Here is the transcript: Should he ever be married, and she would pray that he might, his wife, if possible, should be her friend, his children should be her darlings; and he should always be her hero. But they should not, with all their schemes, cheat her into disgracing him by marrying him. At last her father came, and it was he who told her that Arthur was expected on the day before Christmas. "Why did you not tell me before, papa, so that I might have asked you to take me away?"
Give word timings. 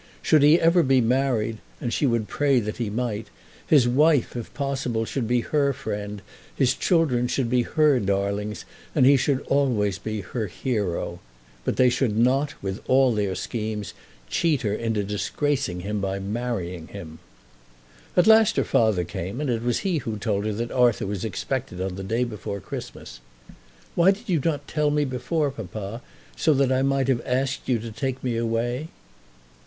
Should 0.23 0.41
he 0.41 0.59
ever 0.59 0.81
be 0.81 0.99
married, 0.99 1.59
and 1.79 1.93
she 1.93 2.07
would 2.07 2.27
pray 2.27 2.59
that 2.59 2.77
he 2.77 2.89
might, 2.89 3.27
his 3.67 3.87
wife, 3.87 4.35
if 4.35 4.51
possible, 4.55 5.05
should 5.05 5.27
be 5.27 5.41
her 5.41 5.73
friend, 5.73 6.23
his 6.55 6.73
children 6.73 7.27
should 7.27 7.51
be 7.51 7.61
her 7.61 7.99
darlings; 7.99 8.65
and 8.95 9.05
he 9.05 9.15
should 9.15 9.41
always 9.41 9.99
be 9.99 10.21
her 10.21 10.47
hero. 10.47 11.19
But 11.63 11.75
they 11.75 11.91
should 11.91 12.17
not, 12.17 12.55
with 12.63 12.81
all 12.87 13.13
their 13.13 13.35
schemes, 13.35 13.93
cheat 14.27 14.63
her 14.63 14.73
into 14.73 15.03
disgracing 15.03 15.81
him 15.81 15.99
by 16.01 16.17
marrying 16.17 16.87
him. 16.87 17.19
At 18.17 18.25
last 18.25 18.55
her 18.55 18.63
father 18.63 19.03
came, 19.03 19.39
and 19.39 19.51
it 19.51 19.61
was 19.61 19.81
he 19.81 19.99
who 19.99 20.17
told 20.17 20.45
her 20.45 20.53
that 20.53 20.71
Arthur 20.71 21.05
was 21.05 21.23
expected 21.23 21.79
on 21.79 21.93
the 21.93 22.03
day 22.03 22.23
before 22.23 22.59
Christmas. 22.59 23.19
"Why 23.93 24.09
did 24.09 24.27
you 24.29 24.41
not 24.43 24.67
tell 24.67 24.89
me 24.89 25.05
before, 25.05 25.51
papa, 25.51 26.01
so 26.35 26.55
that 26.55 26.71
I 26.71 26.81
might 26.81 27.07
have 27.07 27.21
asked 27.23 27.69
you 27.69 27.77
to 27.77 27.91
take 27.91 28.23
me 28.23 28.35
away?" 28.35 28.87